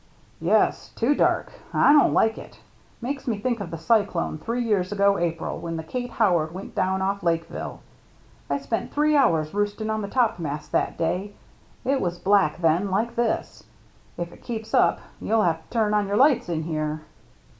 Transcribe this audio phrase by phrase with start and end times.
[0.39, 1.51] "Yes, too dark.
[1.75, 2.59] I don't like it.
[3.01, 6.73] Makes me think of the cyclone three years ago April, when the Kate Howard went
[6.73, 7.81] down off Lake ville.
[8.49, 11.35] I spent three hours roosting on the topmast that day.
[11.85, 13.63] It was black then, like this.
[14.17, 17.01] If it keeps up, you'll have to turn on your lights in here."